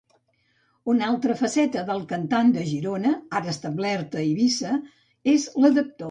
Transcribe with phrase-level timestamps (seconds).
[0.93, 4.79] Una altra faceta del cantant de Girona, ara establert a Eivissa,
[5.35, 5.97] és la d'actor.